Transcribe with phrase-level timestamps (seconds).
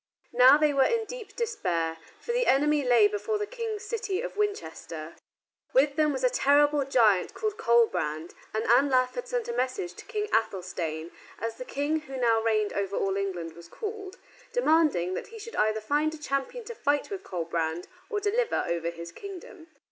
[0.33, 4.35] Now they were in deep despair, for the enemy lay before the King's city of
[4.35, 5.15] Winchester.
[5.73, 10.05] With them was a terrible giant called Colbrand, and Anlaf had sent a message to
[10.05, 14.17] King Athelstane, as the King who now reigned over all England was called,
[14.53, 18.89] demanding that he should either find a champion to fight with Colbrand or deliver over
[18.89, 19.67] his kingdom.